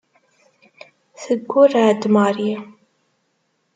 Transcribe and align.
Teggurreɛ-d 1.21 2.03
Mary. 2.13 2.51